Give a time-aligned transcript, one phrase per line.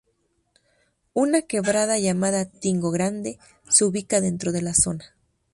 [1.13, 3.37] Una quebrada llamada Tingo Grande
[3.69, 5.13] se ubica dentro de la zona.